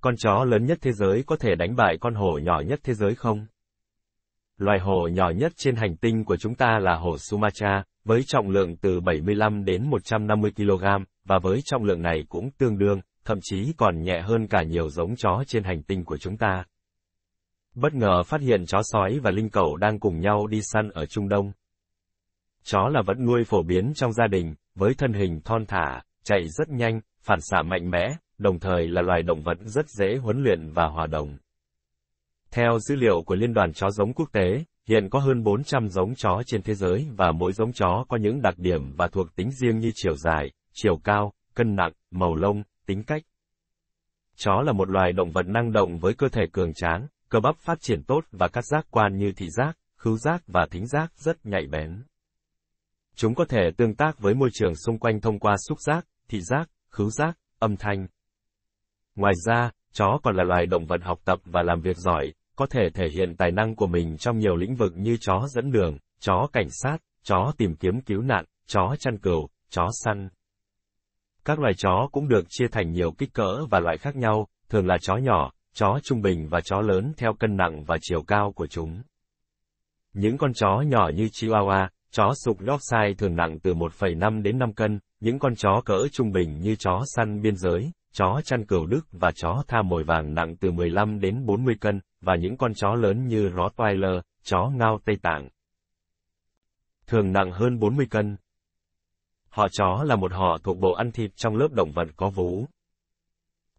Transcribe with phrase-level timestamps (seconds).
[0.00, 2.94] con chó lớn nhất thế giới có thể đánh bại con hổ nhỏ nhất thế
[2.94, 3.46] giới không?
[4.56, 8.50] Loài hổ nhỏ nhất trên hành tinh của chúng ta là hổ Sumatra, với trọng
[8.50, 10.84] lượng từ 75 đến 150 kg,
[11.24, 14.88] và với trọng lượng này cũng tương đương, thậm chí còn nhẹ hơn cả nhiều
[14.88, 16.64] giống chó trên hành tinh của chúng ta.
[17.74, 21.06] Bất ngờ phát hiện chó sói và linh cẩu đang cùng nhau đi săn ở
[21.06, 21.52] Trung Đông.
[22.64, 26.48] Chó là vật nuôi phổ biến trong gia đình, với thân hình thon thả, chạy
[26.48, 30.42] rất nhanh, phản xạ mạnh mẽ, đồng thời là loài động vật rất dễ huấn
[30.42, 31.38] luyện và hòa đồng.
[32.50, 36.14] Theo dữ liệu của Liên đoàn Chó giống quốc tế, hiện có hơn 400 giống
[36.14, 39.50] chó trên thế giới và mỗi giống chó có những đặc điểm và thuộc tính
[39.50, 43.22] riêng như chiều dài, chiều cao, cân nặng, màu lông, tính cách.
[44.36, 47.56] Chó là một loài động vật năng động với cơ thể cường tráng, cơ bắp
[47.56, 51.12] phát triển tốt và các giác quan như thị giác, khứu giác và thính giác
[51.16, 52.02] rất nhạy bén.
[53.14, 56.40] Chúng có thể tương tác với môi trường xung quanh thông qua xúc giác, thị
[56.40, 58.06] giác, khứu giác, âm thanh.
[59.20, 62.66] Ngoài ra, chó còn là loài động vật học tập và làm việc giỏi, có
[62.66, 65.98] thể thể hiện tài năng của mình trong nhiều lĩnh vực như chó dẫn đường,
[66.20, 70.28] chó cảnh sát, chó tìm kiếm cứu nạn, chó chăn cừu, chó săn.
[71.44, 74.86] Các loài chó cũng được chia thành nhiều kích cỡ và loại khác nhau, thường
[74.86, 78.52] là chó nhỏ, chó trung bình và chó lớn theo cân nặng và chiều cao
[78.52, 79.02] của chúng.
[80.12, 84.72] Những con chó nhỏ như Chihuahua, chó sục Yorkshire thường nặng từ 1,5 đến 5
[84.72, 88.86] cân, những con chó cỡ trung bình như chó săn biên giới, chó chăn cừu
[88.86, 92.74] Đức và chó tha mồi vàng nặng từ 15 đến 40 cân, và những con
[92.74, 95.48] chó lớn như Rottweiler, chó ngao Tây Tạng.
[97.06, 98.36] Thường nặng hơn 40 cân.
[99.48, 102.66] Họ chó là một họ thuộc bộ ăn thịt trong lớp động vật có vú.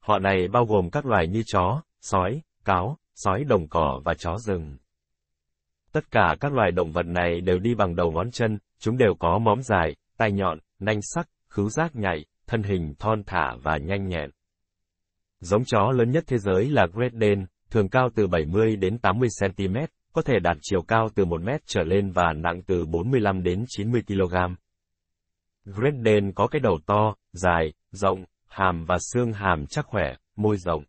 [0.00, 4.38] Họ này bao gồm các loài như chó, sói, cáo, sói đồng cỏ và chó
[4.38, 4.76] rừng.
[5.92, 9.14] Tất cả các loài động vật này đều đi bằng đầu ngón chân, chúng đều
[9.18, 13.76] có móm dài, tai nhọn, nanh sắc, khứu giác nhạy, thân hình thon thả và
[13.76, 14.30] nhanh nhẹn.
[15.40, 19.28] Giống chó lớn nhất thế giới là Great Dane, thường cao từ 70 đến 80
[19.40, 19.76] cm,
[20.12, 23.64] có thể đạt chiều cao từ 1 mét trở lên và nặng từ 45 đến
[23.68, 24.34] 90 kg.
[25.64, 30.56] Great Dane có cái đầu to, dài, rộng, hàm và xương hàm chắc khỏe, môi
[30.56, 30.84] rộng.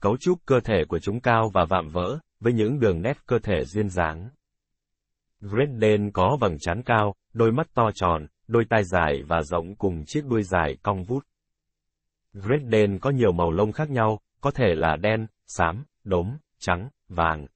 [0.00, 3.38] Cấu trúc cơ thể của chúng cao và vạm vỡ, với những đường nét cơ
[3.38, 4.28] thể duyên dáng.
[5.40, 9.74] Great Dane có vầng trán cao, đôi mắt to tròn, đôi tai dài và rộng
[9.74, 11.26] cùng chiếc đuôi dài cong vút.
[12.32, 16.88] Great Dane có nhiều màu lông khác nhau, có thể là đen, xám, đốm, trắng,
[17.08, 17.46] vàng.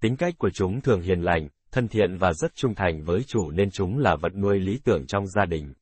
[0.00, 3.50] Tính cách của chúng thường hiền lành, thân thiện và rất trung thành với chủ
[3.50, 5.74] nên chúng là vật nuôi lý tưởng trong gia đình.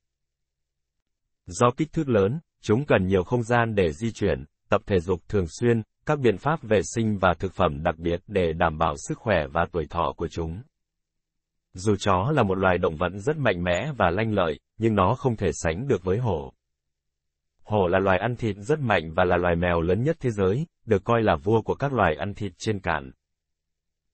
[1.46, 5.20] Do kích thước lớn, chúng cần nhiều không gian để di chuyển, tập thể dục
[5.28, 8.94] thường xuyên, các biện pháp vệ sinh và thực phẩm đặc biệt để đảm bảo
[9.08, 10.62] sức khỏe và tuổi thọ của chúng.
[11.78, 15.14] Dù chó là một loài động vật rất mạnh mẽ và lanh lợi, nhưng nó
[15.14, 16.52] không thể sánh được với hổ.
[17.62, 20.66] Hổ là loài ăn thịt rất mạnh và là loài mèo lớn nhất thế giới,
[20.86, 23.10] được coi là vua của các loài ăn thịt trên cạn.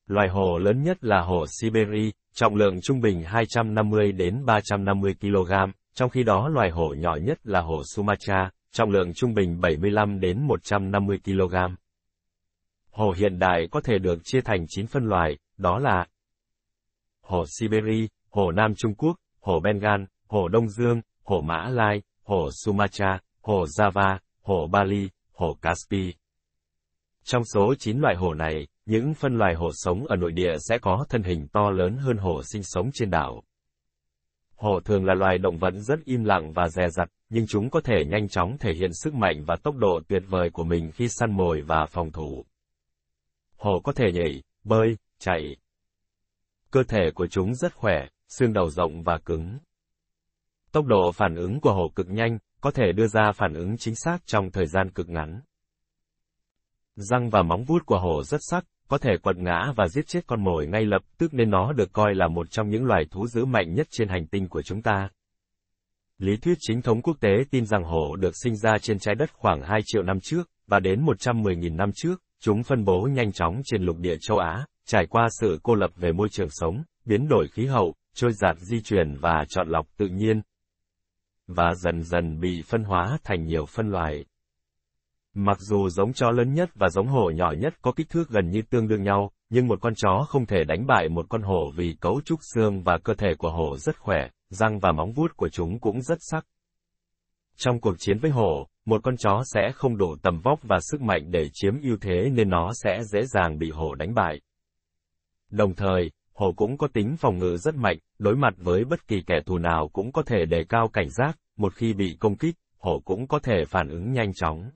[0.07, 5.53] Loài hổ lớn nhất là hổ Siberia, trọng lượng trung bình 250 đến 350 kg,
[5.95, 10.21] trong khi đó loài hổ nhỏ nhất là hổ Sumatra, trọng lượng trung bình 75
[10.21, 11.55] đến 150 kg.
[12.91, 16.07] Hổ hiện đại có thể được chia thành 9 phân loài, đó là
[17.33, 22.51] Hồ Siberia, Hồ Nam Trung Quốc, Hồ Bengal, Hồ Đông Dương, Hồ Mã Lai, Hồ
[22.65, 26.15] Sumatra, Hồ Java, Hồ Bali, Hồ Caspi.
[27.25, 30.79] Trong số 9 loại hồ này, những phân loài hồ sống ở nội địa sẽ
[30.79, 33.43] có thân hình to lớn hơn hồ sinh sống trên đảo.
[34.57, 37.81] Hổ thường là loài động vật rất im lặng và dè dặt, nhưng chúng có
[37.81, 41.09] thể nhanh chóng thể hiện sức mạnh và tốc độ tuyệt vời của mình khi
[41.09, 42.45] săn mồi và phòng thủ.
[43.57, 45.57] Hổ có thể nhảy, bơi, chạy.
[46.73, 49.59] Cơ thể của chúng rất khỏe, xương đầu rộng và cứng.
[50.73, 53.95] Tốc độ phản ứng của hổ cực nhanh, có thể đưa ra phản ứng chính
[53.95, 55.41] xác trong thời gian cực ngắn.
[56.97, 60.21] Răng và móng vuốt của hổ rất sắc, có thể quật ngã và giết chết
[60.27, 63.27] con mồi ngay lập tức nên nó được coi là một trong những loài thú
[63.27, 65.09] dữ mạnh nhất trên hành tinh của chúng ta.
[66.19, 69.31] Lý thuyết chính thống quốc tế tin rằng hổ được sinh ra trên trái đất
[69.33, 73.61] khoảng 2 triệu năm trước, và đến 110.000 năm trước, chúng phân bố nhanh chóng
[73.65, 77.29] trên lục địa châu Á, trải qua sự cô lập về môi trường sống, biến
[77.29, 80.43] đổi khí hậu, trôi giạt di chuyển và chọn lọc tự nhiên,
[81.47, 84.25] và dần dần bị phân hóa thành nhiều phân loài.
[85.35, 88.51] Mặc dù giống chó lớn nhất và giống hổ nhỏ nhất có kích thước gần
[88.51, 91.71] như tương đương nhau, nhưng một con chó không thể đánh bại một con hổ
[91.77, 95.37] vì cấu trúc xương và cơ thể của hổ rất khỏe, răng và móng vuốt
[95.37, 96.47] của chúng cũng rất sắc.
[97.57, 101.01] Trong cuộc chiến với hổ, một con chó sẽ không đủ tầm vóc và sức
[101.01, 104.41] mạnh để chiếm ưu thế nên nó sẽ dễ dàng bị hổ đánh bại.
[105.53, 109.23] Đồng thời, hổ cũng có tính phòng ngự rất mạnh, đối mặt với bất kỳ
[109.27, 112.55] kẻ thù nào cũng có thể đề cao cảnh giác, một khi bị công kích,
[112.79, 114.71] hổ cũng có thể phản ứng nhanh chóng.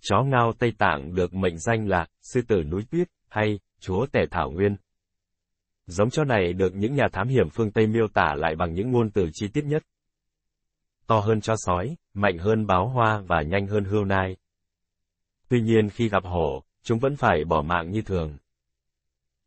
[0.00, 4.20] chó ngao Tây Tạng được mệnh danh là sư tử núi tuyết hay chúa tể
[4.30, 4.76] thảo nguyên.
[5.86, 8.90] Giống chó này được những nhà thám hiểm phương Tây miêu tả lại bằng những
[8.90, 9.82] ngôn từ chi tiết nhất.
[11.06, 14.36] To hơn chó sói, mạnh hơn báo hoa và nhanh hơn hươu nai.
[15.48, 18.38] Tuy nhiên khi gặp hổ, chúng vẫn phải bỏ mạng như thường.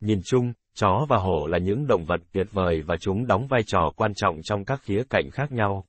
[0.03, 3.61] Nhìn chung, chó và hổ là những động vật tuyệt vời và chúng đóng vai
[3.67, 5.85] trò quan trọng trong các khía cạnh khác nhau.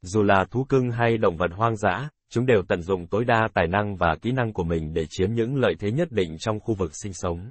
[0.00, 3.48] Dù là thú cưng hay động vật hoang dã, chúng đều tận dụng tối đa
[3.54, 6.60] tài năng và kỹ năng của mình để chiếm những lợi thế nhất định trong
[6.60, 7.50] khu vực sinh sống.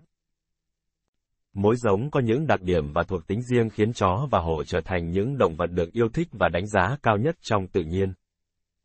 [1.53, 4.81] Mỗi giống có những đặc điểm và thuộc tính riêng khiến chó và hổ trở
[4.81, 8.13] thành những động vật được yêu thích và đánh giá cao nhất trong tự nhiên.